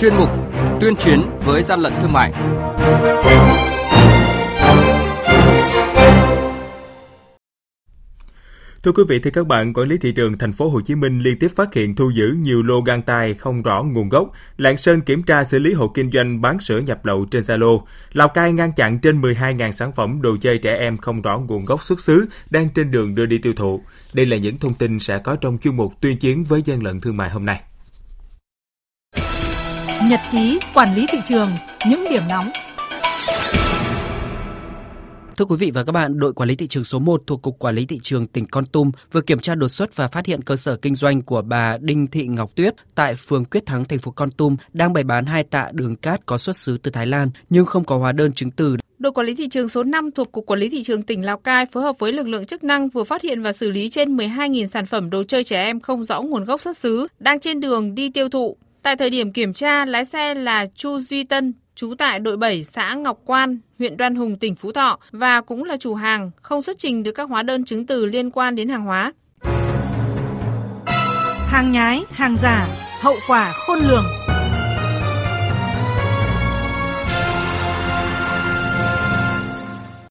[0.00, 0.30] chuyên mục
[0.80, 2.32] Tuyên chiến với gian lận thương mại.
[8.82, 11.20] Thưa quý vị, thưa các bạn, quản lý thị trường thành phố Hồ Chí Minh
[11.20, 14.30] liên tiếp phát hiện thu giữ nhiều lô găng tay không rõ nguồn gốc.
[14.56, 17.82] Lạng Sơn kiểm tra xử lý hộ kinh doanh bán sữa nhập lậu trên Zalo.
[18.12, 21.64] Lào Cai ngăn chặn trên 12.000 sản phẩm đồ chơi trẻ em không rõ nguồn
[21.64, 23.82] gốc xuất xứ đang trên đường đưa đi tiêu thụ.
[24.12, 27.00] Đây là những thông tin sẽ có trong chuyên mục tuyên chiến với gian lận
[27.00, 27.60] thương mại hôm nay.
[30.08, 31.50] Nhật ký quản lý thị trường,
[31.88, 32.50] những điểm nóng
[35.36, 37.58] Thưa quý vị và các bạn, đội quản lý thị trường số 1 thuộc Cục
[37.58, 40.42] Quản lý Thị trường tỉnh Con Tum vừa kiểm tra đột xuất và phát hiện
[40.42, 43.98] cơ sở kinh doanh của bà Đinh Thị Ngọc Tuyết tại phường Quyết Thắng, thành
[43.98, 47.06] phố Con Tum đang bày bán hai tạ đường cát có xuất xứ từ Thái
[47.06, 48.76] Lan nhưng không có hóa đơn chứng từ.
[48.98, 51.38] Đội quản lý thị trường số 5 thuộc Cục Quản lý Thị trường tỉnh Lào
[51.38, 54.16] Cai phối hợp với lực lượng chức năng vừa phát hiện và xử lý trên
[54.16, 57.60] 12.000 sản phẩm đồ chơi trẻ em không rõ nguồn gốc xuất xứ đang trên
[57.60, 58.56] đường đi tiêu thụ.
[58.82, 62.64] Tại thời điểm kiểm tra, lái xe là Chu Duy Tân, trú tại đội 7
[62.64, 66.62] xã Ngọc Quan, huyện Đoan Hùng, tỉnh Phú Thọ và cũng là chủ hàng, không
[66.62, 69.12] xuất trình được các hóa đơn chứng từ liên quan đến hàng hóa.
[71.50, 72.68] Hàng nhái, hàng giả,
[73.00, 74.04] hậu quả khôn lường.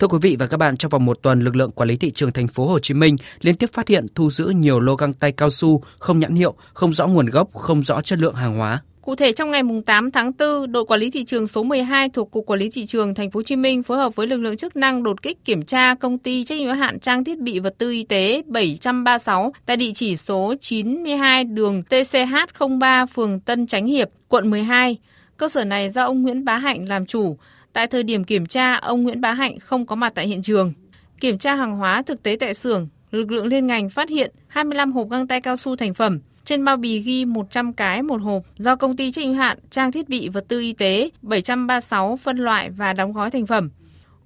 [0.00, 2.10] Thưa quý vị và các bạn, trong vòng một tuần, lực lượng quản lý thị
[2.10, 5.12] trường thành phố Hồ Chí Minh liên tiếp phát hiện thu giữ nhiều lô găng
[5.12, 8.56] tay cao su không nhãn hiệu, không rõ nguồn gốc, không rõ chất lượng hàng
[8.56, 8.82] hóa.
[9.02, 12.30] Cụ thể trong ngày 8 tháng 4, đội quản lý thị trường số 12 thuộc
[12.30, 14.56] Cục Quản lý thị trường thành phố Hồ Chí Minh phối hợp với lực lượng
[14.56, 17.58] chức năng đột kích kiểm tra công ty trách nhiệm hữu hạn trang thiết bị
[17.58, 23.66] vật tư y tế 736 tại địa chỉ số 92 đường TCH 03 phường Tân
[23.66, 24.98] Chánh Hiệp, quận 12.
[25.36, 27.36] Cơ sở này do ông Nguyễn Bá Hạnh làm chủ.
[27.76, 30.72] Tại thời điểm kiểm tra, ông Nguyễn Bá Hạnh không có mặt tại hiện trường.
[31.20, 34.92] Kiểm tra hàng hóa thực tế tại xưởng, lực lượng liên ngành phát hiện 25
[34.92, 38.42] hộp găng tay cao su thành phẩm, trên bao bì ghi 100 cái một hộp
[38.58, 42.36] do công ty trách nhiệm hạn trang thiết bị vật tư y tế 736 phân
[42.36, 43.70] loại và đóng gói thành phẩm.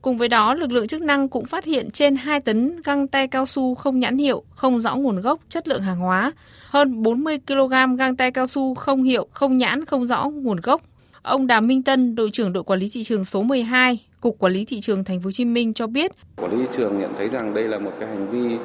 [0.03, 3.29] Cùng với đó, lực lượng chức năng cũng phát hiện trên 2 tấn găng tay
[3.29, 6.33] cao su không nhãn hiệu, không rõ nguồn gốc, chất lượng hàng hóa,
[6.69, 10.83] hơn 40 kg găng tay cao su không hiệu, không nhãn, không rõ nguồn gốc.
[11.23, 14.53] Ông Đàm Minh Tân, đội trưởng đội quản lý thị trường số 12, Cục Quản
[14.53, 17.13] lý thị trường Thành phố Hồ Chí Minh cho biết, quản lý thị trường nhận
[17.19, 18.57] thấy rằng đây là một cái hành vi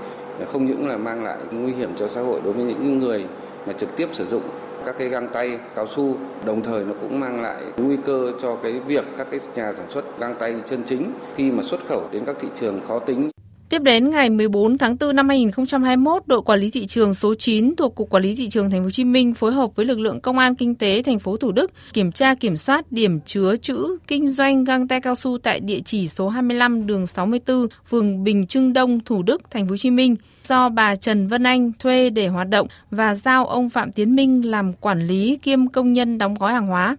[0.52, 3.26] không những là mang lại nguy hiểm cho xã hội đối với những người
[3.68, 4.42] mà trực tiếp sử dụng
[4.86, 8.56] các cái găng tay cao su đồng thời nó cũng mang lại nguy cơ cho
[8.56, 12.10] cái việc các cái nhà sản xuất găng tay chân chính khi mà xuất khẩu
[12.12, 13.30] đến các thị trường khó tính.
[13.70, 17.76] Tiếp đến ngày 14 tháng 4 năm 2021, đội quản lý thị trường số 9
[17.76, 20.00] thuộc Cục Quản lý thị trường Thành phố Hồ Chí Minh phối hợp với lực
[20.00, 23.56] lượng Công an kinh tế thành phố Thủ Đức kiểm tra kiểm soát điểm chứa
[23.56, 28.24] chữ kinh doanh găng tay cao su tại địa chỉ số 25 đường 64, phường
[28.24, 30.16] Bình Trưng Đông, Thủ Đức, Thành phố Hồ Chí Minh
[30.48, 34.52] do bà Trần Vân Anh thuê để hoạt động và giao ông Phạm Tiến Minh
[34.52, 36.98] làm quản lý kiêm công nhân đóng gói hàng hóa.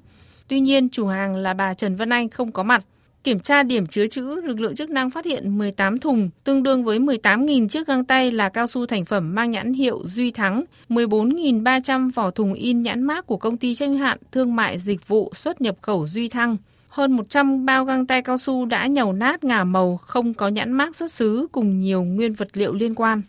[0.48, 2.84] Tuy nhiên, chủ hàng là bà Trần Vân Anh không có mặt.
[3.26, 6.84] Kiểm tra điểm chứa chữ, lực lượng chức năng phát hiện 18 thùng, tương đương
[6.84, 10.64] với 18.000 chiếc găng tay là cao su thành phẩm mang nhãn hiệu Duy Thắng,
[10.88, 15.08] 14.300 vỏ thùng in nhãn mác của công ty trách nhiệm hạn thương mại dịch
[15.08, 16.56] vụ xuất nhập khẩu Duy Thăng.
[16.88, 20.72] Hơn 100 bao găng tay cao su đã nhầu nát ngả màu, không có nhãn
[20.72, 23.22] mác xuất xứ cùng nhiều nguyên vật liệu liên quan.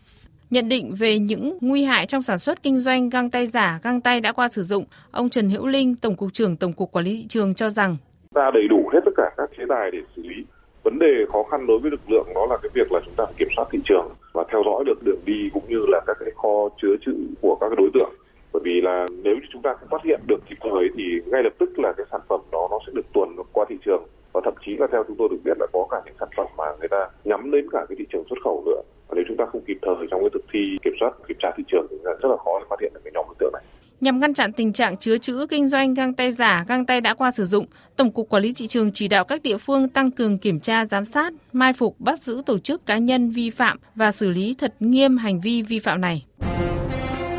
[0.50, 4.00] Nhận định về những nguy hại trong sản xuất kinh doanh găng tay giả, găng
[4.00, 7.04] tay đã qua sử dụng, ông Trần Hữu Linh, Tổng cục trưởng Tổng cục Quản
[7.04, 7.96] lý thị trường cho rằng
[8.38, 10.38] ra đầy đủ hết tất cả các chế tài để xử lý.
[10.82, 13.24] Vấn đề khó khăn đối với lực lượng đó là cái việc là chúng ta
[13.24, 16.16] phải kiểm soát thị trường và theo dõi được đường đi cũng như là các
[16.20, 18.12] cái kho chứa trữ của các đối tượng.
[18.52, 21.42] Bởi vì là nếu như chúng ta không phát hiện được kịp thời thì ngay
[21.42, 24.40] lập tức là cái sản phẩm đó nó sẽ được tuồn qua thị trường và
[24.44, 26.64] thậm chí là theo chúng tôi được biết là có cả những sản phẩm mà
[26.78, 29.44] người ta nhắm đến cả cái thị trường xuất khẩu nữa và nếu chúng ta
[29.52, 32.28] không kịp thời trong cái thực thi kiểm soát, kiểm tra thị trường thì rất
[32.28, 33.62] là khó để phát hiện được cái nhóm đối tượng này.
[34.00, 37.14] Nhằm ngăn chặn tình trạng chứa chữ kinh doanh găng tay giả, găng tay đã
[37.14, 37.66] qua sử dụng,
[37.96, 40.84] Tổng cục Quản lý thị trường chỉ đạo các địa phương tăng cường kiểm tra
[40.84, 44.54] giám sát, mai phục bắt giữ tổ chức cá nhân vi phạm và xử lý
[44.58, 46.24] thật nghiêm hành vi vi phạm này.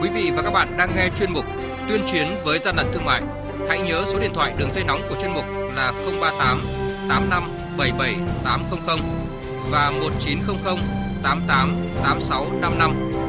[0.02, 1.46] Quý vị và các bạn đang nghe chuyên mục
[1.90, 3.22] Tuyên chiến với gian lận thương mại.
[3.70, 5.46] Hãy nhớ số điện thoại đường dây nóng của chuyên mục
[5.76, 6.58] là 038
[7.10, 7.44] 85
[7.78, 9.00] 77 800
[9.72, 10.78] và 1900
[11.24, 13.29] 88 86 55.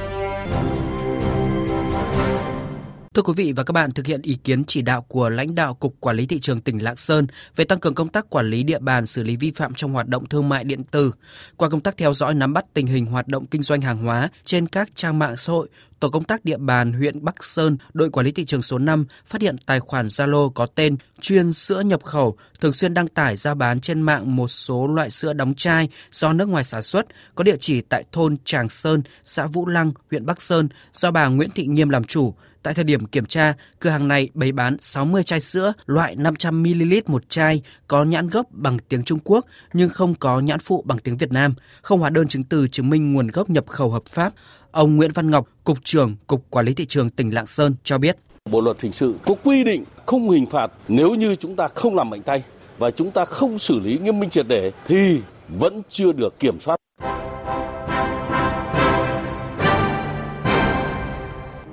[3.15, 5.73] Thưa quý vị và các bạn, thực hiện ý kiến chỉ đạo của lãnh đạo
[5.73, 8.63] Cục Quản lý Thị trường tỉnh Lạng Sơn về tăng cường công tác quản lý
[8.63, 11.11] địa bàn xử lý vi phạm trong hoạt động thương mại điện tử.
[11.57, 14.29] Qua công tác theo dõi nắm bắt tình hình hoạt động kinh doanh hàng hóa
[14.45, 15.69] trên các trang mạng xã hội,
[16.01, 19.05] Tổ công tác địa bàn huyện Bắc Sơn, đội quản lý thị trường số 5
[19.25, 23.35] phát hiện tài khoản Zalo có tên chuyên sữa nhập khẩu thường xuyên đăng tải
[23.35, 27.05] ra bán trên mạng một số loại sữa đóng chai do nước ngoài sản xuất,
[27.35, 31.27] có địa chỉ tại thôn Tràng Sơn, xã Vũ Lăng, huyện Bắc Sơn do bà
[31.27, 32.33] Nguyễn Thị Nghiêm làm chủ.
[32.63, 37.01] Tại thời điểm kiểm tra, cửa hàng này bày bán 60 chai sữa loại 500ml
[37.07, 40.99] một chai có nhãn gốc bằng tiếng Trung Quốc nhưng không có nhãn phụ bằng
[40.99, 44.03] tiếng Việt Nam, không hóa đơn chứng từ chứng minh nguồn gốc nhập khẩu hợp
[44.09, 44.33] pháp.
[44.71, 47.97] Ông Nguyễn Văn Ngọc, Cục trưởng Cục Quản lý Thị trường tỉnh Lạng Sơn cho
[47.97, 48.17] biết.
[48.49, 51.95] Bộ luật hình sự có quy định không hình phạt nếu như chúng ta không
[51.95, 52.43] làm mạnh tay
[52.77, 55.19] và chúng ta không xử lý nghiêm minh triệt để thì
[55.49, 56.75] vẫn chưa được kiểm soát.